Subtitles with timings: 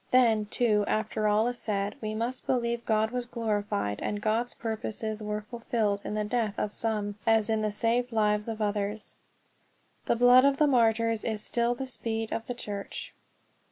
[0.09, 5.21] Then, too, after all is said, we must believe God was glorified and God's purposes
[5.21, 9.17] were fulfilled in the death of some as in the saved lives of others.
[10.05, 13.13] The blood of the martyrs is still the seed of the Church.